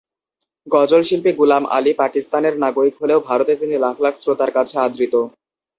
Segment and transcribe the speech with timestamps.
[0.67, 5.13] গজলশিল্পী গুলাম আলী পাকিস্তানের নাগরিক হলেও ভারতে তিনি লাখ লাখ শ্রোতার কাছে আদৃত।